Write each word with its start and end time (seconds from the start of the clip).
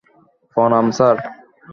প্রণাম, 0.57 0.85
স্যার। 0.97 1.15